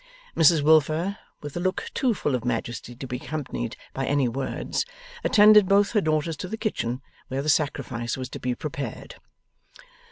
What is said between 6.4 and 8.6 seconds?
the kitchen, where the sacrifice was to be